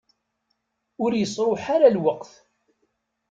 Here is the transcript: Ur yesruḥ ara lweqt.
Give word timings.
Ur 1.03 1.11
yesruḥ 1.15 1.63
ara 1.75 1.95
lweqt. 1.95 2.31